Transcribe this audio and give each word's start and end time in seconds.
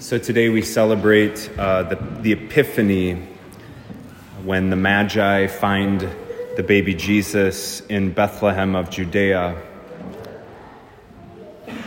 So 0.00 0.16
today 0.16 0.48
we 0.48 0.62
celebrate 0.62 1.50
uh, 1.58 1.82
the, 1.82 1.96
the 2.20 2.32
Epiphany 2.34 3.14
when 4.44 4.70
the 4.70 4.76
Magi 4.76 5.48
find 5.48 6.08
the 6.56 6.62
baby 6.62 6.94
Jesus 6.94 7.80
in 7.80 8.12
Bethlehem 8.12 8.76
of 8.76 8.90
Judea. 8.90 9.60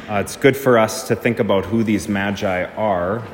Uh, 0.10 0.16
it's 0.16 0.36
good 0.36 0.58
for 0.58 0.78
us 0.78 1.08
to 1.08 1.16
think 1.16 1.40
about 1.40 1.64
who 1.64 1.86
these 1.86 2.10
Magi 2.10 2.66
are. 2.76 3.26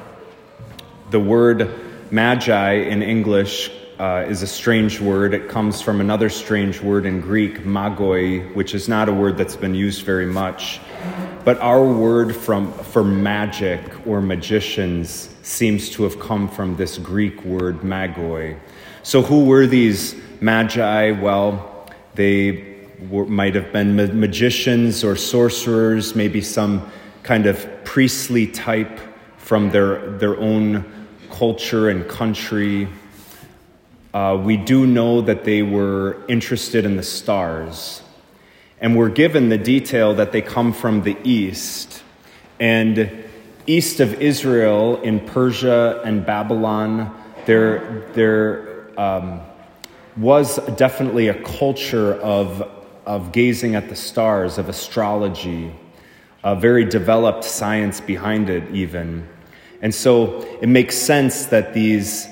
The 1.09 1.19
word 1.19 1.73
Magi 2.11 2.73
in 2.73 3.01
English 3.01 3.71
uh, 3.97 4.25
is 4.29 4.43
a 4.43 4.47
strange 4.47 5.01
word. 5.01 5.33
It 5.33 5.49
comes 5.49 5.81
from 5.81 6.01
another 6.01 6.29
strange 6.29 6.81
word 6.81 7.07
in 7.07 7.19
Greek, 7.19 7.63
magoi, 7.63 8.53
which 8.53 8.75
is 8.75 8.87
not 8.87 9.09
a 9.09 9.13
word 9.13 9.37
that's 9.37 9.55
been 9.55 9.73
used 9.73 10.03
very 10.05 10.27
much. 10.27 10.79
But 11.47 11.61
our 11.61 11.81
word 11.81 12.35
from, 12.35 12.73
for 12.73 13.05
magic 13.05 14.05
or 14.05 14.19
magicians 14.19 15.29
seems 15.43 15.89
to 15.91 16.03
have 16.03 16.19
come 16.19 16.49
from 16.49 16.75
this 16.75 16.97
Greek 16.97 17.41
word 17.45 17.83
magoi. 17.83 18.59
So, 19.03 19.21
who 19.21 19.45
were 19.45 19.65
these 19.65 20.13
magi? 20.41 21.11
Well, 21.11 21.87
they 22.15 22.75
were, 23.09 23.27
might 23.27 23.55
have 23.55 23.71
been 23.71 23.95
ma- 23.95 24.13
magicians 24.13 25.05
or 25.05 25.15
sorcerers, 25.15 26.15
maybe 26.15 26.41
some 26.41 26.91
kind 27.23 27.45
of 27.45 27.65
priestly 27.85 28.47
type 28.47 28.99
from 29.37 29.71
their, 29.71 30.17
their 30.17 30.37
own 30.41 30.83
culture 31.31 31.87
and 31.87 32.05
country. 32.09 32.89
Uh, 34.13 34.37
we 34.43 34.57
do 34.57 34.85
know 34.85 35.21
that 35.21 35.45
they 35.45 35.61
were 35.61 36.25
interested 36.27 36.83
in 36.83 36.97
the 36.97 37.03
stars. 37.03 38.01
And 38.79 38.95
we're 38.95 39.09
given 39.09 39.49
the 39.49 39.57
detail 39.57 40.13
that 40.15 40.31
they 40.31 40.41
come 40.41 40.71
from 40.71 41.01
the 41.01 41.17
east. 41.23 42.03
And 42.59 43.23
east 43.65 43.99
of 43.99 44.21
Israel, 44.21 45.01
in 45.01 45.19
Persia 45.19 46.01
and 46.05 46.25
Babylon, 46.25 47.15
there, 47.45 48.09
there 48.13 48.99
um, 48.99 49.41
was 50.15 50.57
definitely 50.75 51.27
a 51.27 51.41
culture 51.43 52.13
of, 52.15 52.61
of 53.05 53.31
gazing 53.31 53.75
at 53.75 53.89
the 53.89 53.95
stars, 53.95 54.57
of 54.57 54.69
astrology, 54.69 55.73
a 56.43 56.55
very 56.55 56.85
developed 56.85 57.43
science 57.43 57.99
behind 57.99 58.49
it, 58.49 58.69
even. 58.73 59.27
And 59.81 59.93
so 59.93 60.41
it 60.61 60.67
makes 60.67 60.95
sense 60.97 61.47
that 61.47 61.73
these 61.73 62.27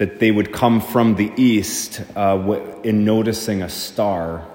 that 0.00 0.18
they 0.18 0.30
would 0.30 0.50
come 0.50 0.80
from 0.80 1.14
the 1.16 1.30
east 1.36 2.02
uh, 2.16 2.58
in 2.82 3.04
noticing 3.04 3.62
a 3.62 3.68
star. 3.68 4.49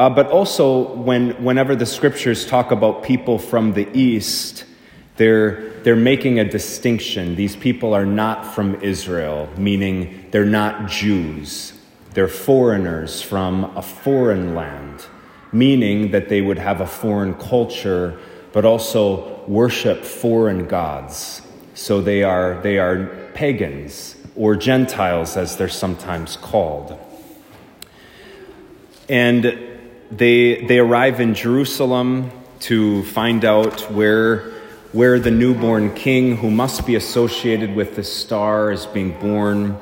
Uh, 0.00 0.08
but 0.08 0.30
also, 0.30 0.94
when, 0.94 1.32
whenever 1.44 1.76
the 1.76 1.84
scriptures 1.84 2.46
talk 2.46 2.70
about 2.70 3.02
people 3.02 3.38
from 3.38 3.74
the 3.74 3.86
East, 3.92 4.64
they're, 5.18 5.72
they're 5.82 5.94
making 5.94 6.38
a 6.38 6.44
distinction. 6.50 7.36
These 7.36 7.54
people 7.54 7.92
are 7.92 8.06
not 8.06 8.46
from 8.54 8.76
Israel, 8.76 9.46
meaning 9.58 10.26
they're 10.30 10.46
not 10.46 10.88
Jews. 10.88 11.74
They're 12.14 12.28
foreigners 12.28 13.20
from 13.20 13.76
a 13.76 13.82
foreign 13.82 14.54
land, 14.54 15.04
meaning 15.52 16.12
that 16.12 16.30
they 16.30 16.40
would 16.40 16.56
have 16.58 16.80
a 16.80 16.86
foreign 16.86 17.34
culture, 17.34 18.18
but 18.54 18.64
also 18.64 19.44
worship 19.46 20.02
foreign 20.02 20.66
gods. 20.66 21.42
So 21.74 22.00
they 22.00 22.22
are, 22.22 22.58
they 22.62 22.78
are 22.78 23.04
pagans 23.34 24.16
or 24.34 24.56
Gentiles, 24.56 25.36
as 25.36 25.58
they're 25.58 25.68
sometimes 25.68 26.38
called. 26.38 26.98
And 29.06 29.69
they, 30.10 30.64
they 30.64 30.78
arrive 30.78 31.20
in 31.20 31.34
Jerusalem 31.34 32.32
to 32.60 33.04
find 33.04 33.44
out 33.44 33.90
where, 33.92 34.50
where 34.92 35.18
the 35.18 35.30
newborn 35.30 35.94
king, 35.94 36.36
who 36.36 36.50
must 36.50 36.86
be 36.86 36.96
associated 36.96 37.74
with 37.74 37.96
the 37.96 38.02
star, 38.02 38.72
is 38.72 38.86
being 38.86 39.18
born. 39.20 39.80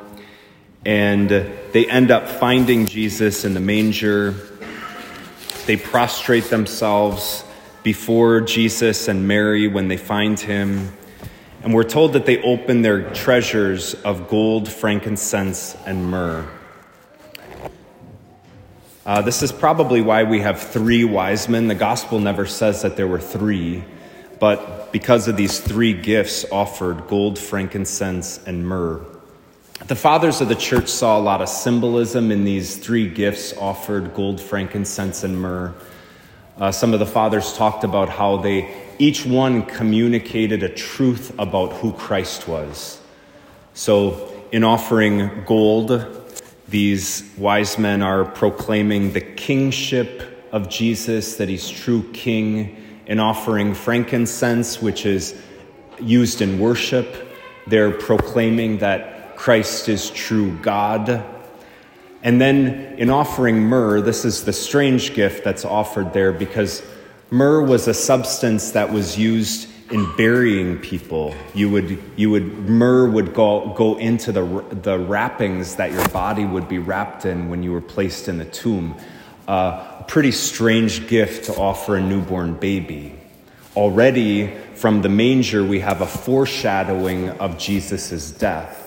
And 0.84 1.28
they 1.28 1.86
end 1.88 2.10
up 2.10 2.28
finding 2.28 2.86
Jesus 2.86 3.44
in 3.44 3.54
the 3.54 3.60
manger. 3.60 4.34
They 5.66 5.76
prostrate 5.76 6.44
themselves 6.44 7.44
before 7.82 8.40
Jesus 8.42 9.08
and 9.08 9.26
Mary 9.26 9.66
when 9.66 9.88
they 9.88 9.96
find 9.96 10.38
him. 10.38 10.92
And 11.62 11.74
we're 11.74 11.84
told 11.84 12.12
that 12.12 12.26
they 12.26 12.40
open 12.42 12.82
their 12.82 13.10
treasures 13.12 13.94
of 13.94 14.28
gold, 14.28 14.70
frankincense, 14.70 15.76
and 15.86 16.10
myrrh. 16.10 16.48
Uh, 19.08 19.22
this 19.22 19.42
is 19.42 19.50
probably 19.50 20.02
why 20.02 20.22
we 20.22 20.38
have 20.40 20.60
three 20.60 21.02
wise 21.02 21.48
men. 21.48 21.66
The 21.66 21.74
gospel 21.74 22.20
never 22.20 22.44
says 22.44 22.82
that 22.82 22.98
there 22.98 23.06
were 23.06 23.18
three, 23.18 23.82
but 24.38 24.92
because 24.92 25.28
of 25.28 25.36
these 25.38 25.60
three 25.60 25.94
gifts 25.94 26.44
offered 26.52 27.08
gold, 27.08 27.38
frankincense, 27.38 28.38
and 28.44 28.68
myrrh. 28.68 29.02
The 29.86 29.96
fathers 29.96 30.42
of 30.42 30.48
the 30.50 30.54
church 30.54 30.88
saw 30.88 31.18
a 31.18 31.22
lot 31.22 31.40
of 31.40 31.48
symbolism 31.48 32.30
in 32.30 32.44
these 32.44 32.76
three 32.76 33.08
gifts 33.08 33.56
offered 33.56 34.12
gold, 34.12 34.42
frankincense, 34.42 35.24
and 35.24 35.40
myrrh. 35.40 35.74
Uh, 36.58 36.70
some 36.70 36.92
of 36.92 36.98
the 36.98 37.06
fathers 37.06 37.54
talked 37.54 37.84
about 37.84 38.10
how 38.10 38.36
they 38.36 38.68
each 38.98 39.24
one 39.24 39.62
communicated 39.62 40.62
a 40.62 40.68
truth 40.68 41.32
about 41.38 41.72
who 41.72 41.92
Christ 41.94 42.46
was. 42.46 43.00
So, 43.72 44.30
in 44.52 44.64
offering 44.64 45.44
gold, 45.46 46.27
these 46.68 47.28
wise 47.38 47.78
men 47.78 48.02
are 48.02 48.24
proclaiming 48.24 49.12
the 49.12 49.20
kingship 49.20 50.46
of 50.52 50.68
Jesus, 50.68 51.36
that 51.36 51.48
he's 51.48 51.68
true 51.68 52.02
king, 52.12 52.76
and 53.06 53.20
offering 53.20 53.74
frankincense, 53.74 54.82
which 54.82 55.06
is 55.06 55.34
used 56.00 56.42
in 56.42 56.58
worship. 56.58 57.28
They're 57.66 57.90
proclaiming 57.90 58.78
that 58.78 59.36
Christ 59.36 59.88
is 59.88 60.10
true 60.10 60.58
God. 60.58 61.24
And 62.22 62.40
then 62.40 62.98
in 62.98 63.08
offering 63.08 63.60
myrrh, 63.60 64.00
this 64.00 64.24
is 64.24 64.44
the 64.44 64.52
strange 64.52 65.14
gift 65.14 65.44
that's 65.44 65.64
offered 65.64 66.12
there 66.12 66.32
because 66.32 66.82
myrrh 67.30 67.62
was 67.62 67.88
a 67.88 67.94
substance 67.94 68.72
that 68.72 68.92
was 68.92 69.16
used 69.16 69.68
in 69.90 70.16
burying 70.16 70.78
people. 70.78 71.34
You 71.54 71.70
would, 71.70 72.02
you 72.16 72.30
would, 72.30 72.68
myrrh 72.68 73.08
would 73.08 73.32
go, 73.34 73.72
go 73.76 73.96
into 73.98 74.32
the, 74.32 74.64
the 74.70 74.98
wrappings 74.98 75.76
that 75.76 75.92
your 75.92 76.06
body 76.08 76.44
would 76.44 76.68
be 76.68 76.78
wrapped 76.78 77.24
in 77.24 77.48
when 77.48 77.62
you 77.62 77.72
were 77.72 77.80
placed 77.80 78.28
in 78.28 78.38
the 78.38 78.44
tomb. 78.44 78.96
Uh, 79.46 79.96
a 80.00 80.04
pretty 80.06 80.32
strange 80.32 81.08
gift 81.08 81.46
to 81.46 81.54
offer 81.56 81.96
a 81.96 82.02
newborn 82.02 82.54
baby. 82.54 83.18
Already 83.76 84.54
from 84.74 85.02
the 85.02 85.08
manger, 85.08 85.64
we 85.64 85.80
have 85.80 86.00
a 86.00 86.06
foreshadowing 86.06 87.30
of 87.30 87.58
Jesus' 87.58 88.30
death. 88.30 88.84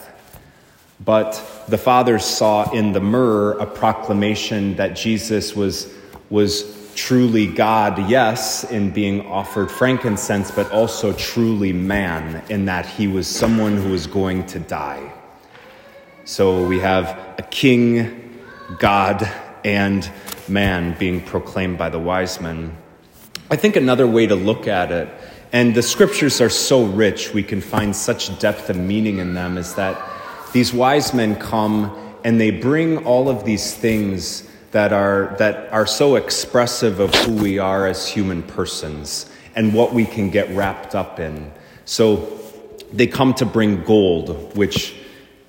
But 1.04 1.66
the 1.68 1.80
fathers 1.80 2.24
saw 2.24 2.72
in 2.72 2.92
the 2.92 3.00
myrrh 3.00 3.58
a 3.58 3.66
proclamation 3.66 4.76
that 4.76 4.96
Jesus 4.96 5.56
was, 5.56 5.92
was 6.30 6.62
truly 6.96 7.48
God, 7.48 8.10
yes, 8.10 8.64
in 8.64 8.92
being 8.92 9.26
offered 9.28 9.72
frankincense, 9.72 10.52
but 10.52 10.72
also 10.72 11.14
truly 11.14 11.74
man, 11.74 12.44
in 12.50 12.66
that 12.66 12.86
he 12.86 13.08
was 13.08 13.28
someone 13.28 13.78
who 13.78 13.90
was 13.90 14.08
going 14.08 14.46
to 14.48 14.60
die. 14.60 15.12
So 16.26 16.68
we 16.68 16.80
have 16.80 17.08
a 17.38 17.44
king, 17.44 18.40
God, 18.80 19.30
and 19.64 20.10
man 20.48 20.96
being 20.98 21.22
proclaimed 21.22 21.78
by 21.78 21.90
the 21.90 22.00
wise 22.00 22.40
men. 22.40 22.76
I 23.50 23.56
think 23.56 23.76
another 23.76 24.08
way 24.08 24.28
to 24.28 24.36
look 24.36 24.68
at 24.68 24.92
it, 24.92 25.10
and 25.52 25.76
the 25.76 25.82
scriptures 25.82 26.40
are 26.40 26.50
so 26.50 26.84
rich, 26.86 27.34
we 27.34 27.44
can 27.44 27.62
find 27.62 27.96
such 27.96 28.38
depth 28.40 28.70
of 28.70 28.78
meaning 28.78 29.18
in 29.18 29.34
them, 29.34 29.58
is 29.58 29.76
that 29.76 30.02
these 30.54 30.74
wise 30.74 31.14
men 31.14 31.36
come 31.36 31.98
and 32.24 32.40
they 32.40 32.52
bring 32.52 33.06
all 33.06 33.30
of 33.30 33.46
these 33.46 33.74
things 33.74 34.48
that 34.72 34.94
are, 34.94 35.36
that 35.38 35.72
are 35.72 35.86
so 35.86 36.16
expressive 36.16 37.00
of 37.00 37.14
who 37.14 37.34
we 37.34 37.60
are 37.60 37.88
as 37.88 38.08
human 38.08 38.42
persons 38.44 39.30
and 39.56 39.74
what 39.74 39.94
we 39.94 40.06
can 40.06 40.30
get 40.30 40.50
wrapped 40.56 40.96
up 40.96 41.20
in. 41.20 41.52
So 41.86 42.40
they 42.94 43.08
come 43.08 43.34
to 43.36 43.46
bring 43.46 43.84
gold, 43.84 44.56
which 44.56 44.96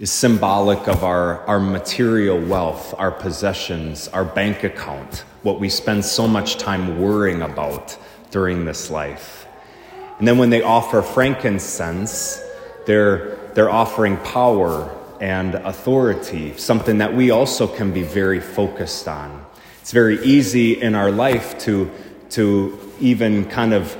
is 0.00 0.10
symbolic 0.10 0.88
of 0.88 1.04
our, 1.04 1.46
our 1.46 1.60
material 1.60 2.40
wealth, 2.40 2.94
our 2.98 3.12
possessions, 3.12 4.08
our 4.08 4.24
bank 4.24 4.64
account, 4.64 5.24
what 5.42 5.60
we 5.60 5.68
spend 5.68 6.04
so 6.04 6.26
much 6.26 6.56
time 6.56 7.00
worrying 7.00 7.42
about 7.42 7.96
during 8.32 8.64
this 8.64 8.90
life. 8.90 9.46
And 10.18 10.26
then 10.26 10.38
when 10.38 10.50
they 10.50 10.62
offer 10.62 11.02
frankincense, 11.02 12.42
they're, 12.86 13.36
they're 13.54 13.70
offering 13.70 14.16
power 14.18 14.92
and 15.22 15.54
authority, 15.54 16.52
something 16.58 16.98
that 16.98 17.14
we 17.14 17.30
also 17.30 17.68
can 17.68 17.92
be 17.92 18.02
very 18.02 18.40
focused 18.40 19.06
on. 19.06 19.46
It's 19.80 19.92
very 19.92 20.20
easy 20.24 20.82
in 20.82 20.96
our 20.96 21.12
life 21.12 21.56
to, 21.60 21.88
to 22.30 22.76
even 22.98 23.44
kind 23.44 23.72
of 23.72 23.96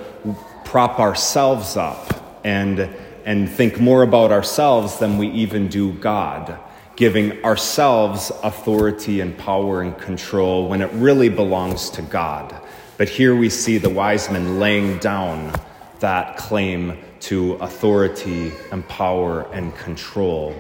prop 0.65 0.99
ourselves 0.99 1.77
up 1.77 2.41
and, 2.45 2.81
and 3.25 3.49
think 3.49 3.79
more 3.79 4.03
about 4.03 4.33
ourselves 4.33 4.99
than 4.99 5.17
we 5.17 5.29
even 5.29 5.69
do 5.69 5.93
God, 5.93 6.59
giving 6.97 7.45
ourselves 7.45 8.33
authority 8.43 9.21
and 9.21 9.39
power 9.39 9.81
and 9.81 9.97
control 9.97 10.69
when 10.69 10.83
it 10.83 10.91
really 10.93 11.29
belongs 11.29 11.89
to 11.91 12.03
God. 12.03 12.53
But 12.99 13.09
here 13.09 13.37
we 13.37 13.49
see 13.49 13.79
the 13.79 13.91
wise 13.91 14.29
men 14.29 14.59
laying 14.59 14.99
down 14.99 15.55
that 16.01 16.37
claim 16.37 16.99
to 17.21 17.53
authority 17.55 18.51
and 18.73 18.87
power 18.89 19.43
and 19.53 19.73
control. 19.77 20.53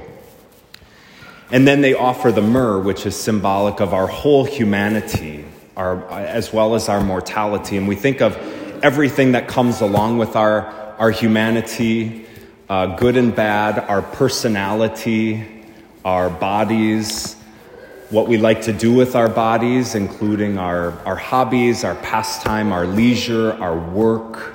And 1.52 1.68
then 1.68 1.82
they 1.82 1.92
offer 1.92 2.32
the 2.32 2.40
myrrh, 2.40 2.80
which 2.80 3.04
is 3.04 3.14
symbolic 3.14 3.80
of 3.80 3.92
our 3.92 4.06
whole 4.06 4.46
humanity, 4.46 5.44
our, 5.76 6.10
as 6.10 6.50
well 6.50 6.74
as 6.74 6.88
our 6.88 7.02
mortality. 7.02 7.76
And 7.76 7.86
we 7.86 7.94
think 7.94 8.22
of 8.22 8.36
everything 8.82 9.32
that 9.32 9.48
comes 9.48 9.82
along 9.82 10.16
with 10.16 10.34
our, 10.34 10.66
our 10.98 11.10
humanity, 11.10 12.24
uh, 12.70 12.96
good 12.96 13.18
and 13.18 13.36
bad, 13.36 13.78
our 13.78 14.00
personality, 14.00 15.46
our 16.06 16.30
bodies, 16.30 17.36
what 18.08 18.28
we 18.28 18.38
like 18.38 18.62
to 18.62 18.72
do 18.72 18.94
with 18.94 19.14
our 19.14 19.28
bodies, 19.28 19.94
including 19.94 20.56
our, 20.56 20.92
our 21.06 21.16
hobbies, 21.16 21.84
our 21.84 21.96
pastime, 21.96 22.72
our 22.72 22.86
leisure, 22.86 23.52
our 23.52 23.78
work, 23.78 24.54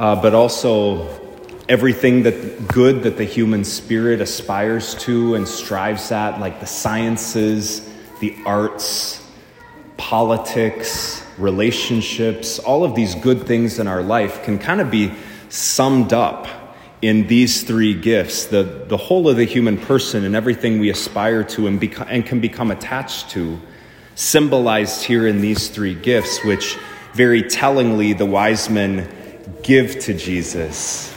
uh, 0.00 0.20
but 0.20 0.34
also 0.34 1.19
everything 1.70 2.24
that 2.24 2.66
good 2.66 3.04
that 3.04 3.16
the 3.16 3.24
human 3.24 3.62
spirit 3.62 4.20
aspires 4.20 4.96
to 4.96 5.36
and 5.36 5.46
strives 5.46 6.10
at, 6.10 6.40
like 6.40 6.58
the 6.58 6.66
sciences, 6.66 7.88
the 8.18 8.36
arts, 8.44 9.24
politics, 9.96 11.24
relationships, 11.38 12.58
all 12.58 12.82
of 12.82 12.96
these 12.96 13.14
good 13.14 13.46
things 13.46 13.78
in 13.78 13.86
our 13.86 14.02
life 14.02 14.42
can 14.42 14.58
kind 14.58 14.80
of 14.80 14.90
be 14.90 15.12
summed 15.48 16.12
up 16.12 16.48
in 17.02 17.28
these 17.28 17.62
three 17.62 17.94
gifts 17.94 18.46
the, 18.46 18.84
the 18.88 18.96
whole 18.96 19.28
of 19.28 19.36
the 19.36 19.44
human 19.44 19.78
person 19.78 20.24
and 20.24 20.34
everything 20.34 20.80
we 20.80 20.90
aspire 20.90 21.44
to 21.44 21.68
and, 21.68 21.80
beca- 21.80 22.06
and 22.10 22.26
can 22.26 22.40
become 22.40 22.72
attached 22.72 23.30
to, 23.30 23.60
symbolized 24.16 25.04
here 25.04 25.24
in 25.24 25.40
these 25.40 25.68
three 25.68 25.94
gifts, 25.94 26.44
which 26.44 26.76
very 27.14 27.44
tellingly 27.44 28.12
the 28.12 28.26
wise 28.26 28.68
men 28.68 29.08
give 29.62 30.00
to 30.00 30.12
Jesus 30.12 31.14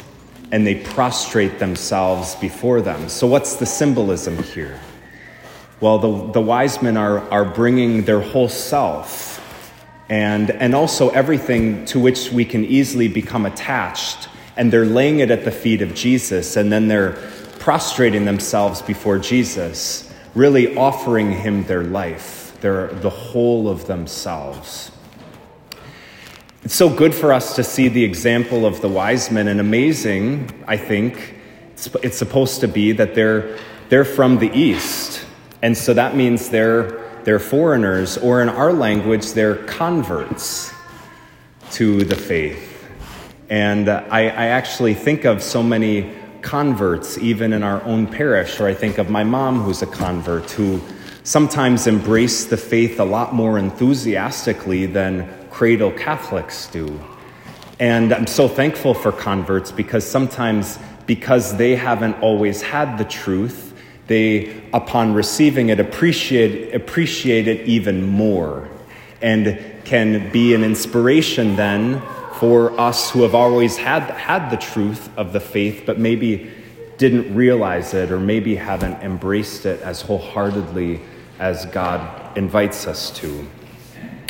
and 0.54 0.68
they 0.68 0.76
prostrate 0.76 1.58
themselves 1.58 2.36
before 2.36 2.80
them. 2.80 3.10
So, 3.10 3.26
what's 3.26 3.56
the 3.56 3.66
symbolism 3.66 4.38
here? 4.44 4.80
Well, 5.82 5.98
the, 5.98 6.32
the 6.32 6.42
wise 6.42 6.80
men 6.80 6.96
are, 6.96 7.28
are 7.32 7.44
bringing 7.44 8.04
their 8.04 8.22
whole 8.22 8.50
self 8.50 9.42
and, 10.10 10.52
and 10.52 10.76
also 10.76 11.10
everything 11.10 11.86
to 11.86 12.00
which 12.00 12.32
we 12.32 12.46
can 12.46 12.64
easily 12.66 13.08
become 13.08 13.48
attached, 13.48 14.30
and 14.56 14.72
they're 14.72 14.86
laying 14.86 15.20
it 15.20 15.32
at 15.32 15.44
the 15.44 15.52
feet 15.52 15.82
of 15.82 15.96
Jesus, 15.96 16.56
and 16.56 16.72
then 16.72 16.88
they're 16.88 17.14
prostrating 17.58 18.26
themselves 18.26 18.84
before 18.84 19.18
Jesus, 19.18 20.14
really 20.36 20.78
offering 20.78 21.32
him 21.32 21.64
their 21.64 21.84
life, 21.84 22.56
their, 22.62 22.88
the 22.88 23.10
whole 23.10 23.68
of 23.68 23.88
themselves. 23.88 24.92
It's 26.66 26.76
so 26.76 26.88
good 26.88 27.14
for 27.14 27.34
us 27.34 27.58
to 27.58 27.64
see 27.64 27.90
the 27.90 28.06
example 28.06 28.66
of 28.66 28.80
the 28.80 28.88
wise 28.88 29.30
men, 29.30 29.50
and 29.50 29.60
amazing, 29.60 30.50
I 30.66 30.78
think, 30.78 31.36
it's, 31.76 32.16
supposed 32.16 32.62
to 32.62 32.70
be 32.70 32.94
that 32.94 33.16
they're, 33.16 33.60
they're 33.90 34.06
from 34.06 34.38
the 34.38 34.50
East. 34.58 35.26
And 35.62 35.78
so 35.78 35.94
that 35.94 36.16
means 36.16 36.52
they're, 36.52 37.22
they're 37.26 37.38
foreigners, 37.38 38.18
or 38.18 38.42
in 38.42 38.48
our 38.48 38.72
language, 38.72 39.34
they're 39.34 39.58
converts 39.66 40.72
to 41.72 42.06
the 42.06 42.16
faith. 42.16 42.88
And 43.50 43.90
I, 43.90 44.22
I 44.30 44.46
actually 44.46 44.94
think 44.94 45.26
of 45.26 45.44
so 45.44 45.62
many 45.62 46.14
converts, 46.42 47.18
even 47.18 47.52
in 47.52 47.62
our 47.62 47.84
own 47.84 48.08
parish, 48.08 48.62
or 48.62 48.68
I 48.68 48.74
think 48.74 49.00
of 49.00 49.10
my 49.10 49.26
mom, 49.26 49.64
who's 49.64 49.82
a 49.82 49.88
convert, 49.88 50.50
who 50.52 50.80
sometimes 51.26 51.88
embrace 51.88 52.46
the 52.46 52.58
faith 52.58 53.02
a 53.02 53.06
lot 53.06 53.34
more 53.34 53.60
enthusiastically 53.60 54.86
than 54.86 55.43
cradle 55.54 55.92
Catholics 55.92 56.66
do. 56.68 57.00
And 57.80 58.12
I'm 58.12 58.26
so 58.26 58.48
thankful 58.48 58.96
for 58.96 59.12
converts 59.12 59.72
because 59.72 60.04
sometimes, 60.04 60.80
because 61.06 61.56
they 61.58 61.76
haven't 61.76 62.16
always 62.22 62.64
had 62.64 62.98
the 62.98 63.06
truth, 63.06 63.72
they, 64.08 64.64
upon 64.74 65.14
receiving 65.14 65.70
it, 65.70 65.80
appreciate, 65.80 66.74
appreciate 66.74 67.48
it 67.48 67.68
even 67.68 68.04
more 68.04 68.68
and 69.22 69.64
can 69.86 70.32
be 70.32 70.56
an 70.56 70.64
inspiration 70.64 71.56
then 71.56 72.02
for 72.40 72.78
us 72.80 73.12
who 73.12 73.22
have 73.22 73.36
always 73.36 73.78
had, 73.78 74.02
had 74.10 74.50
the 74.50 74.58
truth 74.58 75.08
of 75.18 75.34
the 75.34 75.40
faith, 75.40 75.84
but 75.86 76.00
maybe 76.00 76.52
didn't 76.98 77.34
realize 77.36 77.94
it 77.94 78.12
or 78.12 78.20
maybe 78.20 78.56
haven't 78.56 78.96
embraced 79.04 79.68
it 79.68 79.80
as 79.82 80.02
wholeheartedly 80.02 81.00
as 81.38 81.68
God 81.68 82.36
invites 82.36 82.88
us 82.88 83.12
to. 83.20 83.48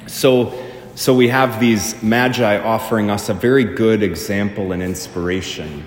So, 0.05 0.53
so 0.95 1.15
we 1.15 1.27
have 1.29 1.59
these 1.59 2.01
magi 2.03 2.59
offering 2.59 3.09
us 3.09 3.27
a 3.27 3.33
very 3.33 3.63
good 3.63 4.03
example 4.03 4.71
and 4.73 4.83
inspiration. 4.83 5.83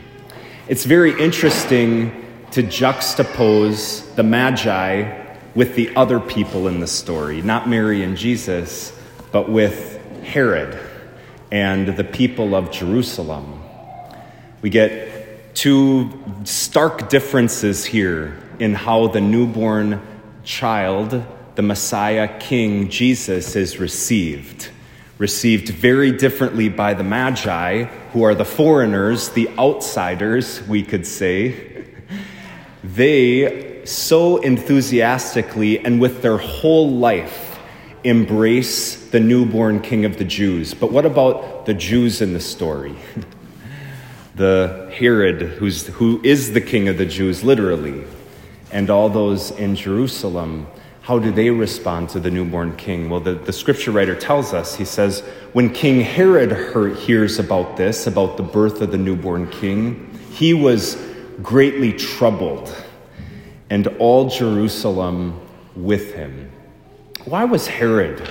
It's 0.66 0.84
very 0.84 1.18
interesting 1.20 2.24
to 2.50 2.64
juxtapose 2.64 4.16
the 4.16 4.24
magi 4.24 5.24
with 5.54 5.76
the 5.76 5.94
other 5.94 6.18
people 6.18 6.66
in 6.66 6.80
the 6.80 6.88
story, 6.88 7.40
not 7.40 7.68
Mary 7.68 8.02
and 8.02 8.16
Jesus, 8.16 8.92
but 9.30 9.48
with 9.48 10.02
Herod 10.24 10.76
and 11.52 11.96
the 11.96 12.04
people 12.04 12.56
of 12.56 12.72
Jerusalem. 12.72 13.62
We 14.60 14.70
get 14.70 15.54
two 15.54 16.10
stark 16.42 17.08
differences 17.08 17.84
here 17.84 18.36
in 18.58 18.74
how 18.74 19.06
the 19.06 19.20
newborn 19.20 20.02
child, 20.42 21.24
the 21.54 21.62
Messiah 21.62 22.40
King 22.40 22.88
Jesus, 22.88 23.54
is 23.54 23.78
received 23.78 24.70
received 25.18 25.68
very 25.70 26.12
differently 26.12 26.68
by 26.68 26.94
the 26.94 27.04
Magi, 27.04 27.84
who 28.12 28.22
are 28.22 28.34
the 28.34 28.44
foreigners, 28.44 29.30
the 29.30 29.48
outsiders, 29.58 30.62
we 30.68 30.82
could 30.82 31.06
say. 31.06 31.86
They 32.84 33.84
so 33.84 34.38
enthusiastically 34.38 35.78
and 35.78 36.00
with 36.00 36.22
their 36.22 36.38
whole 36.38 36.90
life 36.90 37.58
embrace 38.04 39.08
the 39.10 39.20
newborn 39.20 39.80
King 39.80 40.04
of 40.04 40.18
the 40.18 40.24
Jews. 40.24 40.74
But 40.74 40.92
what 40.92 41.06
about 41.06 41.66
the 41.66 41.74
Jews 41.74 42.20
in 42.20 42.32
the 42.32 42.40
story? 42.40 42.94
the 44.36 44.92
Herod, 44.94 45.42
who's, 45.42 45.86
who 45.88 46.20
is 46.22 46.52
the 46.52 46.60
King 46.60 46.88
of 46.88 46.98
the 46.98 47.06
Jews, 47.06 47.42
literally, 47.42 48.04
and 48.70 48.90
all 48.90 49.08
those 49.08 49.50
in 49.52 49.74
Jerusalem 49.74 50.66
how 51.06 51.20
do 51.20 51.30
they 51.30 51.50
respond 51.50 52.08
to 52.08 52.18
the 52.18 52.28
newborn 52.28 52.74
king? 52.74 53.08
Well, 53.08 53.20
the, 53.20 53.34
the 53.34 53.52
scripture 53.52 53.92
writer 53.92 54.16
tells 54.16 54.52
us, 54.52 54.74
he 54.74 54.84
says, 54.84 55.20
when 55.52 55.72
King 55.72 56.00
Herod 56.00 56.50
heard, 56.50 56.96
hears 56.96 57.38
about 57.38 57.76
this, 57.76 58.08
about 58.08 58.36
the 58.36 58.42
birth 58.42 58.80
of 58.80 58.90
the 58.90 58.98
newborn 58.98 59.48
king, 59.48 60.18
he 60.32 60.52
was 60.52 61.00
greatly 61.40 61.92
troubled, 61.92 62.74
and 63.70 63.86
all 64.00 64.28
Jerusalem 64.28 65.40
with 65.76 66.12
him. 66.12 66.50
Why 67.24 67.44
was 67.44 67.68
Herod 67.68 68.28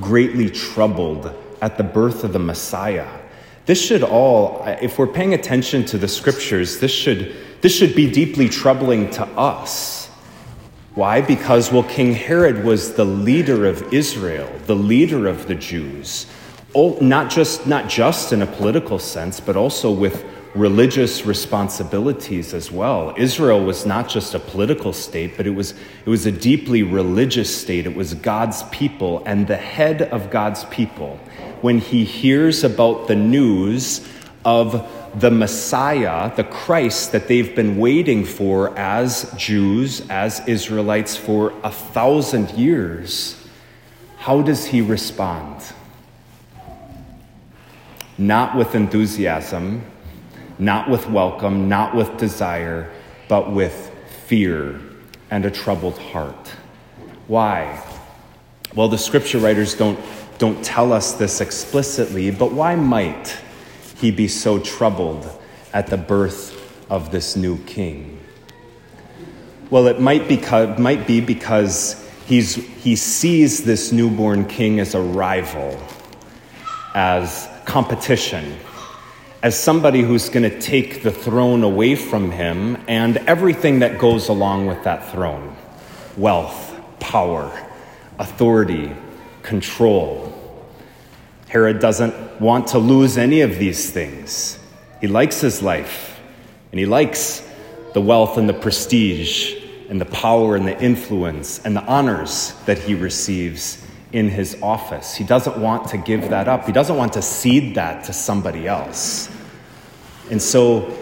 greatly 0.00 0.48
troubled 0.48 1.30
at 1.60 1.76
the 1.76 1.84
birth 1.84 2.24
of 2.24 2.32
the 2.32 2.38
Messiah? 2.38 3.20
This 3.66 3.78
should 3.78 4.02
all, 4.02 4.64
if 4.80 4.98
we're 4.98 5.06
paying 5.08 5.34
attention 5.34 5.84
to 5.86 5.98
the 5.98 6.08
scriptures, 6.08 6.78
this 6.78 6.90
should, 6.90 7.36
this 7.60 7.76
should 7.76 7.94
be 7.94 8.10
deeply 8.10 8.48
troubling 8.48 9.10
to 9.10 9.26
us 9.36 10.03
why? 10.94 11.20
Because, 11.20 11.72
well, 11.72 11.82
King 11.82 12.12
Herod 12.12 12.64
was 12.64 12.94
the 12.94 13.04
leader 13.04 13.66
of 13.66 13.92
Israel, 13.92 14.48
the 14.66 14.76
leader 14.76 15.26
of 15.26 15.48
the 15.48 15.54
Jews, 15.56 16.26
not 16.74 17.30
just, 17.30 17.66
not 17.66 17.88
just 17.88 18.32
in 18.32 18.42
a 18.42 18.46
political 18.46 18.98
sense, 19.00 19.40
but 19.40 19.56
also 19.56 19.90
with 19.90 20.24
religious 20.54 21.26
responsibilities 21.26 22.54
as 22.54 22.70
well. 22.70 23.12
Israel 23.16 23.64
was 23.64 23.84
not 23.84 24.08
just 24.08 24.34
a 24.34 24.38
political 24.38 24.92
state, 24.92 25.36
but 25.36 25.48
it 25.48 25.50
was, 25.50 25.72
it 25.72 26.08
was 26.08 26.26
a 26.26 26.32
deeply 26.32 26.84
religious 26.84 27.54
state. 27.54 27.86
It 27.86 27.96
was 27.96 28.14
God's 28.14 28.62
people, 28.64 29.20
and 29.26 29.48
the 29.48 29.56
head 29.56 30.02
of 30.02 30.30
God's 30.30 30.64
people, 30.66 31.18
when 31.60 31.78
he 31.78 32.04
hears 32.04 32.62
about 32.62 33.08
the 33.08 33.16
news 33.16 34.06
of 34.44 34.88
the 35.14 35.30
Messiah, 35.30 36.34
the 36.34 36.44
Christ 36.44 37.12
that 37.12 37.28
they've 37.28 37.54
been 37.54 37.76
waiting 37.76 38.24
for 38.24 38.76
as 38.76 39.32
Jews, 39.36 40.08
as 40.10 40.46
Israelites 40.48 41.16
for 41.16 41.52
a 41.62 41.70
thousand 41.70 42.50
years, 42.50 43.40
how 44.18 44.42
does 44.42 44.66
he 44.66 44.80
respond? 44.80 45.62
Not 48.18 48.56
with 48.56 48.74
enthusiasm, 48.74 49.84
not 50.58 50.88
with 50.88 51.08
welcome, 51.08 51.68
not 51.68 51.94
with 51.94 52.16
desire, 52.16 52.90
but 53.28 53.52
with 53.52 53.92
fear 54.26 54.80
and 55.30 55.44
a 55.44 55.50
troubled 55.50 55.98
heart. 55.98 56.48
Why? 57.26 57.82
Well, 58.74 58.88
the 58.88 58.98
scripture 58.98 59.38
writers 59.38 59.74
don't, 59.74 59.98
don't 60.38 60.64
tell 60.64 60.92
us 60.92 61.12
this 61.12 61.40
explicitly, 61.40 62.30
but 62.30 62.52
why 62.52 62.74
might? 62.74 63.36
He 63.96 64.10
be 64.10 64.28
so 64.28 64.58
troubled 64.58 65.30
at 65.72 65.88
the 65.88 65.96
birth 65.96 66.60
of 66.90 67.10
this 67.10 67.36
new 67.36 67.58
king? 67.64 68.20
Well, 69.70 69.86
it 69.86 70.00
might, 70.00 70.28
might 70.78 71.06
be 71.06 71.20
because 71.20 72.08
he's, 72.26 72.54
he 72.54 72.96
sees 72.96 73.64
this 73.64 73.92
newborn 73.92 74.46
king 74.46 74.80
as 74.80 74.94
a 74.94 75.00
rival, 75.00 75.80
as 76.94 77.48
competition, 77.64 78.56
as 79.42 79.58
somebody 79.58 80.00
who's 80.02 80.28
going 80.28 80.48
to 80.48 80.60
take 80.60 81.02
the 81.02 81.10
throne 81.10 81.62
away 81.62 81.94
from 81.94 82.30
him 82.30 82.78
and 82.88 83.18
everything 83.18 83.80
that 83.80 83.98
goes 83.98 84.28
along 84.28 84.66
with 84.66 84.82
that 84.84 85.10
throne 85.10 85.56
wealth, 86.16 86.80
power, 87.00 87.50
authority, 88.18 88.92
control. 89.42 90.33
Herod 91.54 91.78
doesn't 91.78 92.40
want 92.40 92.66
to 92.66 92.80
lose 92.80 93.16
any 93.16 93.42
of 93.42 93.60
these 93.60 93.88
things. 93.88 94.58
He 95.00 95.06
likes 95.06 95.40
his 95.40 95.62
life, 95.62 96.20
and 96.72 96.80
he 96.80 96.84
likes 96.84 97.48
the 97.92 98.00
wealth 98.00 98.38
and 98.38 98.48
the 98.48 98.54
prestige 98.54 99.54
and 99.88 100.00
the 100.00 100.06
power 100.06 100.56
and 100.56 100.66
the 100.66 100.76
influence 100.82 101.64
and 101.64 101.76
the 101.76 101.84
honors 101.84 102.54
that 102.66 102.78
he 102.78 102.96
receives 102.96 103.86
in 104.10 104.30
his 104.30 104.60
office. 104.62 105.14
He 105.14 105.22
doesn't 105.22 105.56
want 105.56 105.86
to 105.90 105.96
give 105.96 106.28
that 106.30 106.48
up, 106.48 106.66
he 106.66 106.72
doesn't 106.72 106.96
want 106.96 107.12
to 107.12 107.22
cede 107.22 107.76
that 107.76 108.02
to 108.06 108.12
somebody 108.12 108.66
else. 108.66 109.30
And 110.32 110.42
so 110.42 110.92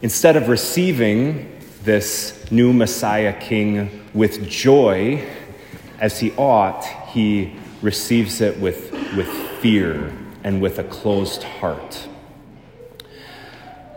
instead 0.00 0.36
of 0.36 0.48
receiving 0.48 1.60
this 1.82 2.48
new 2.52 2.72
Messiah 2.72 3.32
king 3.40 4.04
with 4.14 4.48
joy, 4.48 5.26
as 5.98 6.20
he 6.20 6.30
ought, 6.36 6.84
he 7.08 7.56
receives 7.82 8.40
it 8.40 8.60
with, 8.60 8.92
with 9.16 9.47
fear 9.60 10.12
and 10.44 10.60
with 10.60 10.78
a 10.78 10.84
closed 10.84 11.42
heart. 11.42 12.08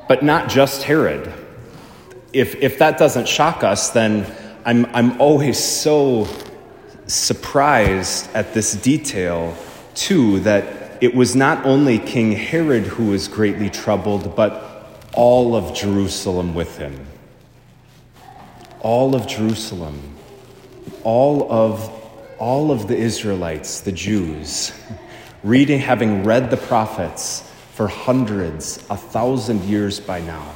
But 0.08 0.24
not 0.24 0.50
just 0.50 0.84
Herod. 0.84 1.32
If, 2.34 2.56
if 2.56 2.80
that 2.80 2.98
doesn't 2.98 3.28
shock 3.28 3.64
us, 3.64 3.90
then 3.90 4.26
I'm, 4.66 4.86
I'm 4.88 5.20
always 5.22 5.58
so 5.58 6.28
surprised 7.08 8.30
at 8.34 8.54
this 8.54 8.74
detail, 8.74 9.56
too, 9.96 10.40
that 10.42 10.98
it 11.02 11.16
was 11.16 11.36
not 11.36 11.66
only 11.66 11.98
King 11.98 12.32
Herod 12.32 12.84
who 12.84 13.08
was 13.08 13.28
greatly 13.28 13.70
troubled, 13.70 14.36
but 14.36 15.00
all 15.14 15.56
of 15.56 15.74
Jerusalem 15.74 16.54
with 16.54 16.78
him. 16.78 17.08
All 18.82 19.16
of 19.16 19.28
Jerusalem, 19.28 20.00
all 21.04 21.52
of, 21.52 21.90
all 22.38 22.72
of 22.72 22.88
the 22.88 22.98
Israelites, 22.98 23.82
the 23.82 23.92
Jews, 23.92 24.72
reading, 25.44 25.80
having 25.80 26.24
read 26.24 26.52
the 26.52 26.58
prophets 26.58 27.50
for 27.74 27.88
hundreds, 27.88 28.78
a 28.90 28.98
thousand 28.98 29.64
years 29.64 30.00
by 30.00 30.22
now, 30.22 30.54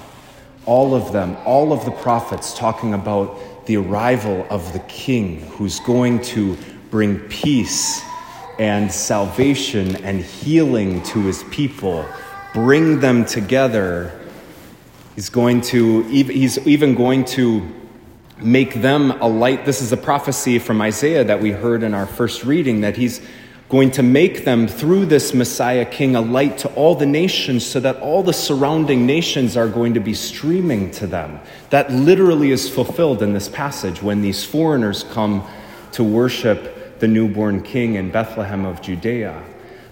all 0.66 0.94
of 0.94 1.12
them, 1.12 1.36
all 1.46 1.74
of 1.74 1.86
the 1.86 1.92
prophets 1.92 2.56
talking 2.58 2.94
about 2.94 3.66
the 3.66 3.78
arrival 3.78 4.46
of 4.50 4.74
the 4.74 4.80
king 4.80 5.40
who's 5.42 5.80
going 5.82 6.22
to 6.22 6.58
bring 6.92 7.20
peace 7.30 8.02
and 8.60 8.92
salvation 8.92 9.96
and 10.04 10.22
healing 10.22 11.02
to 11.04 11.22
his 11.24 11.44
people, 11.46 12.06
bring 12.54 13.00
them 13.00 13.26
together. 13.26 14.12
He's 15.16 15.30
going 15.30 15.62
to, 15.62 16.04
he's 16.04 16.60
even 16.68 16.96
going 16.96 17.26
to 17.26 17.68
make 18.38 18.76
them 18.76 19.12
a 19.12 19.28
light. 19.28 19.66
This 19.66 19.82
is 19.82 19.92
a 19.92 19.98
prophecy 19.98 20.60
from 20.60 20.82
Isaiah 20.82 21.24
that 21.24 21.42
we 21.42 21.52
heard 21.52 21.84
in 21.84 21.94
our 21.94 22.06
first 22.06 22.44
reading 22.44 22.82
that 22.82 22.98
he's 22.98 23.22
going 23.68 23.90
to 23.92 24.04
make 24.04 24.46
them, 24.46 24.68
through 24.68 25.08
this 25.08 25.34
Messiah 25.34 25.86
King, 25.86 26.16
a 26.16 26.22
light 26.22 26.60
to 26.60 26.70
all 26.76 26.94
the 26.94 27.06
nations 27.06 27.66
so 27.66 27.80
that 27.80 27.98
all 27.98 28.22
the 28.22 28.34
surrounding 28.34 29.06
nations 29.08 29.58
are 29.58 29.68
going 29.68 29.96
to 29.96 30.00
be 30.00 30.14
streaming 30.14 30.92
to 30.92 31.08
them. 31.08 31.40
That 31.72 31.92
literally 31.92 32.52
is 32.52 32.70
fulfilled 32.70 33.24
in 33.24 33.34
this 33.34 33.50
passage 33.50 34.04
when 34.04 34.22
these 34.22 34.44
foreigners 34.44 35.04
come 35.04 35.48
to 35.94 36.04
worship 36.04 37.00
the 37.00 37.08
newborn 37.08 37.64
King 37.64 37.96
in 37.96 38.12
Bethlehem 38.12 38.66
of 38.66 38.82
Judea. 38.82 39.42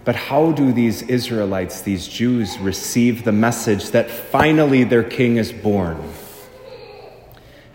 But 0.06 0.16
how 0.16 0.52
do 0.52 0.72
these 0.72 1.02
Israelites, 1.04 1.82
these 1.82 2.08
Jews, 2.08 2.60
receive 2.60 3.24
the 3.24 3.32
message 3.32 3.92
that 3.92 4.10
finally 4.10 4.84
their 4.84 5.04
king 5.04 5.38
is 5.38 5.52
born? 5.52 5.98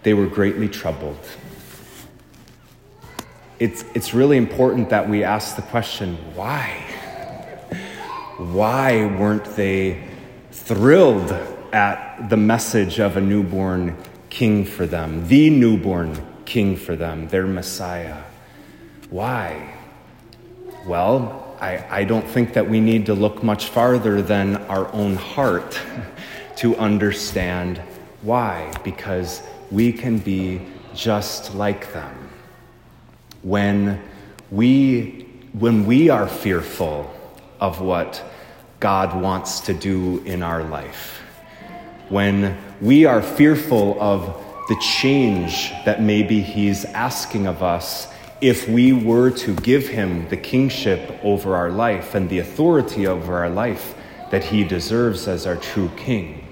They 0.04 0.14
were 0.14 0.26
greatly 0.26 0.68
troubled 0.68 1.18
it's, 3.58 3.84
it's 3.94 4.14
really 4.14 4.36
important 4.36 4.90
that 4.90 5.08
we 5.08 5.24
ask 5.24 5.56
the 5.56 5.62
question 5.62 6.16
why? 6.34 6.84
Why 8.36 9.04
weren't 9.04 9.44
they 9.56 10.04
thrilled 10.52 11.32
at 11.72 12.28
the 12.28 12.36
message 12.36 13.00
of 13.00 13.16
a 13.16 13.20
newborn 13.20 13.96
king 14.30 14.64
for 14.64 14.86
them, 14.86 15.26
the 15.26 15.50
newborn 15.50 16.24
king 16.44 16.76
for 16.76 16.94
them, 16.94 17.26
their 17.28 17.46
Messiah? 17.46 18.22
Why? 19.10 19.74
Well, 20.86 21.56
I, 21.60 21.84
I 21.90 22.04
don't 22.04 22.26
think 22.26 22.52
that 22.52 22.68
we 22.68 22.80
need 22.80 23.06
to 23.06 23.14
look 23.14 23.42
much 23.42 23.66
farther 23.66 24.22
than 24.22 24.56
our 24.66 24.92
own 24.92 25.16
heart 25.16 25.80
to 26.56 26.76
understand 26.76 27.78
why, 28.22 28.72
because 28.84 29.42
we 29.72 29.92
can 29.92 30.18
be 30.18 30.60
just 30.94 31.54
like 31.54 31.92
them 31.92 32.17
when 33.48 34.02
we, 34.50 35.26
when 35.52 35.86
we 35.86 36.10
are 36.10 36.28
fearful 36.28 37.10
of 37.60 37.80
what 37.80 38.22
God 38.78 39.20
wants 39.20 39.60
to 39.60 39.74
do 39.74 40.22
in 40.24 40.42
our 40.42 40.62
life, 40.62 41.22
when 42.10 42.58
we 42.82 43.06
are 43.06 43.22
fearful 43.22 43.96
of 44.00 44.44
the 44.68 44.76
change 44.76 45.70
that 45.86 46.02
maybe 46.02 46.42
He's 46.42 46.84
asking 46.84 47.46
of 47.46 47.62
us 47.62 48.12
if 48.42 48.68
we 48.68 48.92
were 48.92 49.30
to 49.30 49.54
give 49.56 49.88
Him 49.88 50.28
the 50.28 50.36
kingship 50.36 51.18
over 51.24 51.56
our 51.56 51.70
life 51.70 52.14
and 52.14 52.28
the 52.28 52.40
authority 52.40 53.06
over 53.06 53.38
our 53.38 53.48
life 53.48 53.94
that 54.30 54.44
He 54.44 54.62
deserves 54.62 55.26
as 55.26 55.46
our 55.46 55.56
true 55.56 55.90
King. 55.96 56.46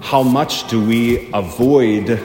How 0.00 0.22
much 0.22 0.68
do 0.68 0.82
we 0.82 1.30
avoid 1.34 2.18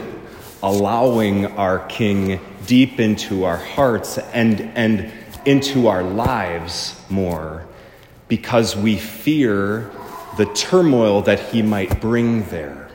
allowing 0.63 1.47
our 1.57 1.79
King 1.87 2.39
deep 2.65 2.99
into 2.99 3.43
our 3.43 3.57
hearts 3.57 4.17
and, 4.17 4.61
and 4.75 5.11
into 5.45 5.87
our 5.87 6.03
lives 6.03 6.99
more 7.09 7.65
because 8.27 8.75
we 8.75 8.97
fear 8.97 9.91
the 10.37 10.45
turmoil 10.53 11.21
that 11.21 11.39
he 11.39 11.61
might 11.61 12.01
bring 12.01 12.43
there. 12.49 12.89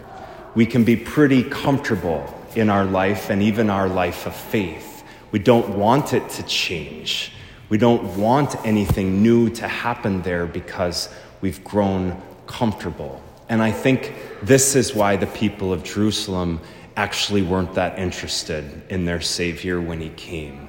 We 0.54 0.66
can 0.66 0.84
be 0.84 0.96
pretty 0.96 1.44
comfortable 1.44 2.34
in 2.54 2.68
our 2.68 2.84
life 2.84 3.30
and 3.30 3.42
even 3.42 3.70
our 3.70 3.88
life 3.88 4.26
of 4.26 4.34
faith. 4.34 5.04
We 5.30 5.38
don't 5.38 5.76
want 5.76 6.12
it 6.12 6.28
to 6.30 6.42
change. 6.42 7.32
We 7.68 7.78
don't 7.78 8.16
want 8.16 8.56
anything 8.66 9.22
new 9.22 9.48
to 9.50 9.68
happen 9.68 10.22
there 10.22 10.46
because 10.46 11.08
we've 11.40 11.62
grown 11.62 12.20
comfortable. 12.46 13.22
And 13.48 13.62
I 13.62 13.70
think 13.70 14.12
this 14.42 14.74
is 14.74 14.94
why 14.94 15.16
the 15.16 15.26
people 15.26 15.72
of 15.72 15.84
Jerusalem 15.84 16.60
actually 17.00 17.40
weren't 17.40 17.72
that 17.72 17.98
interested 17.98 18.62
in 18.90 19.06
their 19.06 19.22
Savior 19.22 19.80
when 19.80 20.02
He 20.02 20.10
came 20.10 20.68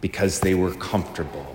because 0.00 0.40
they 0.40 0.54
were 0.54 0.72
comfortable. 0.72 1.46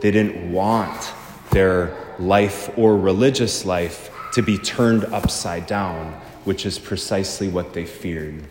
They 0.00 0.12
didn't 0.12 0.52
want 0.52 1.12
their 1.50 1.96
life 2.20 2.70
or 2.78 2.96
religious 2.96 3.64
life 3.64 4.12
to 4.34 4.42
be 4.42 4.58
turned 4.58 5.06
upside 5.06 5.66
down, 5.66 6.12
which 6.44 6.64
is 6.66 6.78
precisely 6.78 7.48
what 7.48 7.72
they 7.72 7.84
feared. 7.84 8.44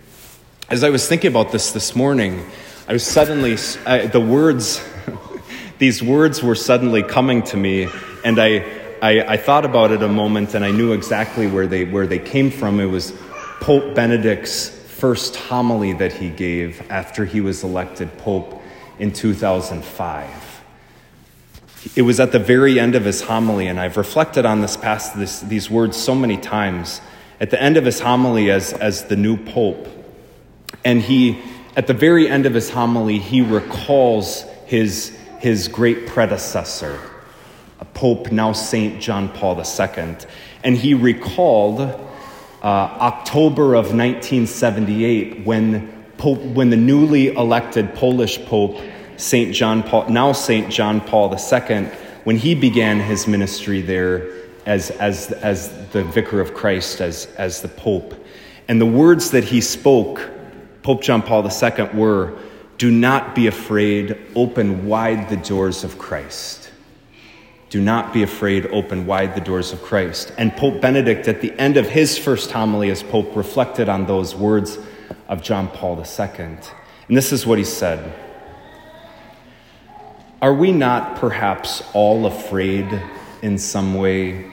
As 0.70 0.84
I 0.84 0.90
was 0.90 1.08
thinking 1.08 1.32
about 1.32 1.54
this 1.54 1.72
this 1.72 1.96
morning, 1.96 2.46
I 2.90 2.92
was 2.92 3.06
suddenly, 3.06 3.56
I, 3.86 4.08
the 4.08 4.20
words, 4.20 4.84
these 5.80 6.04
words 6.04 6.44
were 6.44 6.56
suddenly 6.56 7.02
coming 7.02 7.44
to 7.44 7.56
me, 7.56 7.88
and 8.26 8.38
I, 8.40 8.66
I, 9.02 9.22
I 9.22 9.38
thought 9.38 9.64
about 9.64 9.92
it 9.92 10.04
a 10.04 10.10
moment 10.10 10.54
and 10.54 10.66
I 10.66 10.72
knew 10.72 10.92
exactly 10.92 11.48
where 11.48 11.66
they, 11.66 11.86
where 11.86 12.08
they 12.08 12.20
came 12.20 12.52
from. 12.52 12.82
It 12.82 12.88
was 12.88 13.14
Pope 13.62 13.96
Benedict's 13.96 14.78
first 14.98 15.36
homily 15.36 15.94
that 15.94 16.12
he 16.12 16.30
gave 16.30 16.82
after 16.90 17.24
he 17.24 17.40
was 17.40 17.64
elected 17.64 18.18
Pope 18.18 18.60
in 18.98 19.12
2005. 19.12 20.64
It 21.96 22.02
was 22.02 22.20
at 22.20 22.32
the 22.32 22.40
very 22.40 22.80
end 22.80 22.96
of 22.96 23.06
his 23.06 23.22
homily, 23.22 23.68
and 23.68 23.80
I've 23.80 23.96
reflected 23.96 24.44
on 24.44 24.62
this 24.62 24.76
past 24.76 25.16
this, 25.16 25.42
these 25.42 25.70
words 25.70 25.96
so 25.96 26.16
many 26.16 26.36
times. 26.36 27.00
At 27.40 27.52
the 27.52 27.62
end 27.62 27.78
of 27.78 27.86
his 27.86 28.00
homily 28.00 28.50
as, 28.50 28.74
as 28.74 29.06
the 29.06 29.16
new 29.16 29.38
Pope, 29.38 29.88
and 30.84 31.00
he, 31.00 31.40
at 31.76 31.86
the 31.86 31.94
very 31.94 32.28
end 32.28 32.48
of 32.48 32.56
his 32.56 32.72
homily, 32.72 33.20
he 33.20 33.42
recalls 33.42 34.42
his, 34.66 35.16
his 35.38 35.68
great 35.68 36.08
predecessor, 36.08 37.00
Pope, 37.94 38.32
now 38.32 38.52
Saint 38.52 39.00
John 39.00 39.30
Paul 39.30 39.60
II. 39.60 40.18
And 40.64 40.76
he 40.76 40.96
recalled 40.96 42.07
uh, 42.62 42.66
October 42.66 43.76
of 43.76 43.94
1978 43.94 45.46
when, 45.46 46.06
Pope, 46.18 46.42
when 46.42 46.70
the 46.70 46.78
newly 46.78 47.28
elected 47.28 47.94
Polish 47.94 48.44
Pope, 48.46 48.80
St. 49.18 49.54
John 49.54 49.84
Paul, 49.84 50.10
now 50.10 50.32
St. 50.32 50.72
John 50.72 51.02
Paul 51.02 51.36
II, 51.36 51.86
when 52.24 52.38
he 52.38 52.56
began 52.56 53.00
his 53.00 53.28
ministry 53.28 53.82
there 53.82 54.32
as, 54.66 54.92
as, 54.92 55.32
as 55.32 55.70
the 55.90 56.04
vicar 56.04 56.42
of 56.42 56.54
Christ, 56.54 57.00
as, 57.00 57.28
as 57.38 57.62
the 57.62 57.70
Pope. 57.70 58.14
And 58.68 58.82
the 58.82 58.86
words 58.86 59.32
that 59.32 59.46
he 59.46 59.62
spoke, 59.62 60.30
Pope 60.84 61.02
John 61.02 61.22
Paul 61.22 61.48
II, 61.48 61.86
were 61.94 62.38
Do 62.78 62.92
not 62.92 63.34
be 63.34 63.48
afraid, 63.48 64.18
open 64.36 64.86
wide 64.88 65.30
the 65.30 65.38
doors 65.38 65.84
of 65.84 65.98
Christ. 65.98 66.67
Do 67.70 67.82
not 67.82 68.14
be 68.14 68.24
afraid, 68.24 68.66
open 68.68 69.06
wide 69.06 69.36
the 69.36 69.42
doors 69.42 69.74
of 69.74 69.82
Christ. 69.82 70.32
And 70.38 70.56
Pope 70.56 70.80
Benedict, 70.80 71.28
at 71.28 71.42
the 71.42 71.52
end 71.60 71.76
of 71.78 71.90
his 71.90 72.18
first 72.18 72.52
homily 72.52 72.90
as 72.90 73.04
Pope, 73.04 73.36
reflected 73.36 73.90
on 73.90 74.06
those 74.06 74.36
words 74.36 74.78
of 75.28 75.42
John 75.44 75.68
Paul 75.68 75.98
II. 75.98 76.36
And 76.40 77.18
this 77.18 77.32
is 77.32 77.46
what 77.46 77.58
he 77.58 77.64
said 77.66 78.14
Are 80.42 80.54
we 80.54 80.72
not 80.72 81.18
perhaps 81.18 81.84
all 81.94 82.26
afraid 82.26 82.88
in 83.42 83.58
some 83.58 83.96
way? 83.96 84.50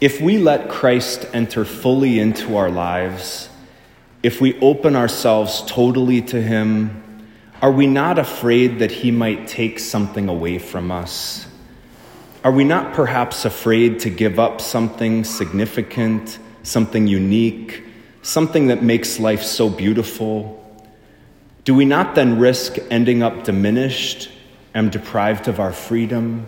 If 0.00 0.20
we 0.20 0.38
let 0.38 0.68
Christ 0.68 1.26
enter 1.32 1.64
fully 1.64 2.18
into 2.18 2.56
our 2.56 2.70
lives, 2.70 3.48
if 4.22 4.40
we 4.40 4.58
open 4.60 4.94
ourselves 4.94 5.62
totally 5.66 6.22
to 6.22 6.40
Him, 6.40 7.02
are 7.60 7.70
we 7.70 7.86
not 7.86 8.18
afraid 8.18 8.80
that 8.80 8.90
He 8.90 9.10
might 9.10 9.46
take 9.46 9.78
something 9.78 10.28
away 10.28 10.58
from 10.58 10.90
us? 10.90 11.46
Are 12.44 12.50
we 12.50 12.64
not 12.64 12.92
perhaps 12.92 13.44
afraid 13.44 14.00
to 14.00 14.10
give 14.10 14.40
up 14.40 14.60
something 14.60 15.22
significant, 15.22 16.40
something 16.64 17.06
unique, 17.06 17.84
something 18.22 18.66
that 18.66 18.82
makes 18.82 19.20
life 19.20 19.44
so 19.44 19.68
beautiful? 19.68 20.58
Do 21.62 21.72
we 21.72 21.84
not 21.84 22.16
then 22.16 22.40
risk 22.40 22.78
ending 22.90 23.22
up 23.22 23.44
diminished 23.44 24.28
and 24.74 24.90
deprived 24.90 25.46
of 25.46 25.60
our 25.60 25.72
freedom 25.72 26.46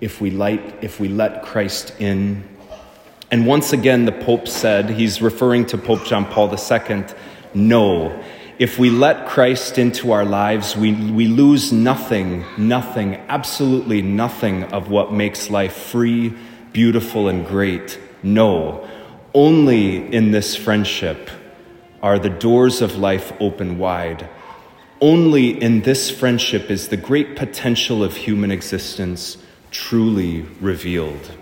if 0.00 0.20
we, 0.20 0.30
light, 0.30 0.76
if 0.80 1.00
we 1.00 1.08
let 1.08 1.42
Christ 1.42 1.92
in? 1.98 2.44
And 3.32 3.44
once 3.44 3.72
again, 3.72 4.04
the 4.04 4.12
Pope 4.12 4.46
said, 4.46 4.90
he's 4.90 5.20
referring 5.20 5.66
to 5.66 5.78
Pope 5.78 6.04
John 6.04 6.24
Paul 6.24 6.54
II, 6.54 7.04
no, 7.52 8.22
if 8.62 8.78
we 8.78 8.90
let 8.90 9.26
Christ 9.26 9.76
into 9.76 10.12
our 10.12 10.24
lives, 10.24 10.76
we, 10.76 10.92
we 10.92 11.26
lose 11.26 11.72
nothing, 11.72 12.44
nothing, 12.56 13.16
absolutely 13.28 14.02
nothing 14.02 14.62
of 14.72 14.88
what 14.88 15.12
makes 15.12 15.50
life 15.50 15.72
free, 15.72 16.32
beautiful, 16.72 17.26
and 17.26 17.44
great. 17.44 17.98
No, 18.22 18.88
only 19.34 19.96
in 20.14 20.30
this 20.30 20.54
friendship 20.54 21.28
are 22.04 22.20
the 22.20 22.30
doors 22.30 22.82
of 22.82 22.94
life 22.94 23.32
open 23.40 23.78
wide. 23.78 24.28
Only 25.00 25.60
in 25.60 25.80
this 25.80 26.08
friendship 26.08 26.70
is 26.70 26.86
the 26.86 26.96
great 26.96 27.34
potential 27.34 28.04
of 28.04 28.14
human 28.14 28.52
existence 28.52 29.38
truly 29.72 30.42
revealed. 30.60 31.32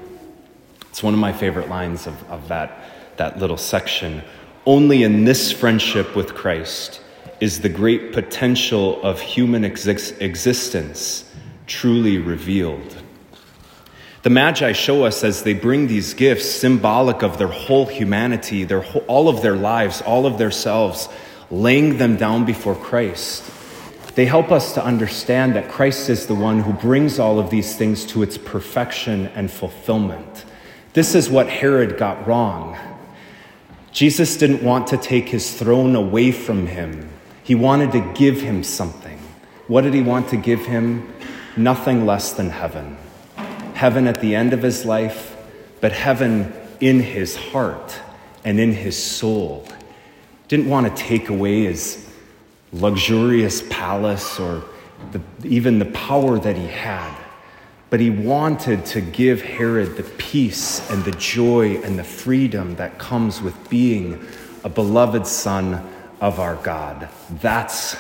It's 0.89 1.03
one 1.03 1.13
of 1.13 1.21
my 1.21 1.35
favorite 1.35 1.69
lines 1.69 2.07
of, 2.07 2.31
of 2.31 2.49
that, 2.49 2.83
that 3.19 3.39
little 3.39 3.59
section. 3.59 4.23
Only 4.65 5.03
in 5.03 5.27
this 5.27 5.53
friendship 5.53 6.17
with 6.17 6.35
Christ 6.35 7.03
is 7.41 7.61
the 7.61 7.69
great 7.69 8.13
potential 8.13 9.03
of 9.03 9.21
human 9.21 9.65
existence 9.65 11.25
truly 11.67 12.19
revealed. 12.19 12.97
The 14.23 14.31
Magi 14.31 14.73
show 14.73 15.05
us 15.05 15.25
as 15.25 15.45
they 15.45 15.55
bring 15.55 15.87
these 15.87 16.13
gifts, 16.13 16.51
symbolic 16.51 17.23
of 17.23 17.39
their 17.39 17.49
whole 17.49 17.87
humanity, 17.87 18.65
their 18.65 18.83
whole, 18.83 19.03
all 19.07 19.29
of 19.31 19.41
their 19.41 19.57
lives, 19.57 20.03
all 20.03 20.27
of 20.27 20.37
their 20.37 20.51
selves, 20.51 21.09
laying 21.51 21.97
them 21.97 22.17
down 22.17 22.45
before 22.45 22.75
Christ. 22.75 23.43
They 24.17 24.27
help 24.27 24.51
us 24.51 24.75
to 24.75 24.85
understand 24.85 25.55
that 25.55 25.71
Christ 25.71 26.11
is 26.11 26.27
the 26.27 26.35
one 26.35 26.61
who 26.61 26.75
brings 26.75 27.19
all 27.19 27.39
of 27.39 27.49
these 27.49 27.77
things 27.77 28.05
to 28.07 28.23
its 28.23 28.37
perfection 28.37 29.29
and 29.29 29.51
fulfillment. 29.51 30.45
This 30.93 31.15
is 31.15 31.31
what 31.31 31.49
Herod 31.49 31.97
got 31.97 32.27
wrong. 32.27 32.77
Jesus 33.93 34.37
didn't 34.37 34.63
want 34.63 34.89
to 34.89 34.97
take 34.97 35.29
his 35.29 35.55
throne 35.55 35.97
away 35.97 36.33
from 36.33 36.67
him. 36.67 37.10
He 37.51 37.57
wanted 37.57 37.91
to 37.91 38.13
give 38.15 38.41
him 38.41 38.63
something. 38.63 39.19
What 39.67 39.81
did 39.81 39.93
he 39.93 40.03
want 40.03 40.29
to 40.29 40.37
give 40.37 40.67
him? 40.67 41.13
Nothing 41.57 42.07
less 42.07 42.33
than 42.33 42.49
heaven. 42.49 42.97
Heaven 43.75 44.07
at 44.07 44.21
the 44.21 44.37
end 44.37 44.53
of 44.53 44.63
his 44.63 44.85
life, 44.85 45.37
but 45.81 45.91
heaven 45.91 46.53
in 46.79 47.01
his 47.01 47.35
heart 47.35 47.99
and 48.45 48.61
in 48.61 48.73
his 48.73 48.97
soul. 48.97 49.67
Didn't 50.47 50.69
want 50.69 50.97
to 50.97 51.03
take 51.03 51.29
away 51.29 51.65
his 51.65 52.09
luxurious 52.73 53.65
palace 53.69 54.39
or 54.39 54.63
the, 55.11 55.21
even 55.43 55.81
the 55.81 55.87
power 55.87 56.39
that 56.39 56.55
he 56.55 56.69
had. 56.69 57.13
But 57.91 57.99
he 57.99 58.11
wanted 58.11 58.87
to 58.87 59.01
give 59.01 59.43
Herod 59.43 59.97
the 59.97 60.05
peace 60.05 60.89
and 60.89 61.05
the 61.05 61.19
joy 61.19 61.83
and 61.83 61.99
the 61.99 62.05
freedom 62.05 62.77
that 62.77 63.01
comes 63.01 63.43
with 63.43 63.69
being 63.69 64.25
a 64.63 64.69
beloved 64.69 65.27
son 65.27 65.85
of 66.21 66.39
our 66.39 66.57
God. 66.57 67.09
That's 67.41 67.95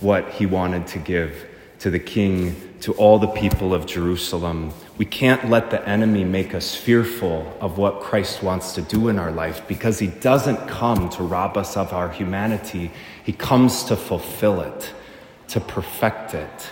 what 0.00 0.28
he 0.30 0.46
wanted 0.46 0.86
to 0.88 0.98
give 0.98 1.48
to 1.78 1.90
the 1.90 1.98
king, 1.98 2.54
to 2.80 2.92
all 2.92 3.18
the 3.18 3.26
people 3.26 3.74
of 3.74 3.86
Jerusalem. 3.86 4.72
We 4.98 5.04
can't 5.04 5.50
let 5.50 5.70
the 5.70 5.86
enemy 5.88 6.22
make 6.22 6.54
us 6.54 6.76
fearful 6.76 7.56
of 7.60 7.78
what 7.78 8.00
Christ 8.00 8.42
wants 8.42 8.72
to 8.74 8.82
do 8.82 9.08
in 9.08 9.18
our 9.18 9.32
life 9.32 9.66
because 9.66 9.98
he 9.98 10.06
doesn't 10.06 10.68
come 10.68 11.08
to 11.10 11.22
rob 11.22 11.56
us 11.56 11.76
of 11.76 11.92
our 11.92 12.08
humanity. 12.08 12.92
He 13.24 13.32
comes 13.32 13.84
to 13.84 13.96
fulfill 13.96 14.60
it, 14.60 14.92
to 15.48 15.60
perfect 15.60 16.34
it, 16.34 16.70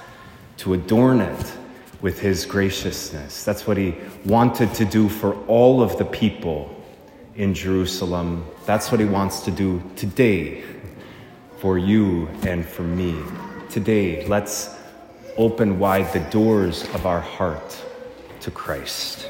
to 0.59 0.75
adorn 0.75 1.21
it 1.21 1.53
with 2.01 2.21
his 2.21 2.47
graciousness. 2.47 3.45
That's 3.45 3.67
what 3.67 3.77
he 3.77 3.95
wanted 4.25 4.73
to 4.75 4.85
do 4.85 5.09
for 5.09 5.35
all 5.47 5.83
of 5.83 5.99
the 5.99 6.05
people 6.05 6.75
in 7.35 7.55
Jerusalem. 7.55 8.45
That's 8.65 8.93
what 8.93 9.01
he 9.01 9.07
wants 9.07 9.41
to 9.41 9.51
do 9.51 9.83
today 9.97 10.63
for 11.61 11.77
you 11.77 12.27
and 12.46 12.64
for 12.64 12.83
me. 12.83 13.14
Today, 13.68 14.27
let's 14.27 14.75
open 15.37 15.79
wide 15.79 16.11
the 16.14 16.20
doors 16.31 16.83
of 16.94 17.05
our 17.05 17.20
heart 17.20 17.79
to 18.40 18.51
Christ. 18.51 19.29